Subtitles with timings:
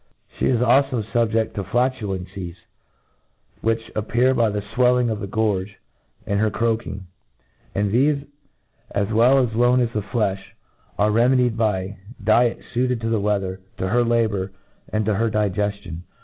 [0.39, 2.55] She is alfo fubjeft to flatulencies,
[3.61, 5.77] which appear by the fwelling of the gorge,
[6.25, 7.05] and her croaking;
[7.75, 8.25] And thefe,
[8.89, 10.39] as well as lowncfo of flefh,
[10.97, 14.51] arc remedied by diet fuited to the weather, to her labour,
[14.91, 15.99] and to her digeiUon.